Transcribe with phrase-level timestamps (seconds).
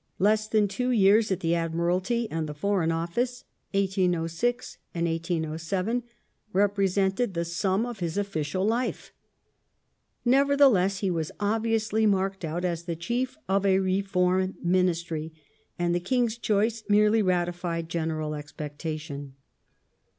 [0.17, 3.43] Less than two years at the Admiralty and the Foreign Office
[3.75, 6.01] (1806 1807)
[6.53, 9.13] represented the sum of his official life.
[10.25, 15.33] Nevertheless, he was obviously marked out as the chief of a" Reform" Ministry,
[15.77, 19.35] and the King's choice merely ratified general expectation.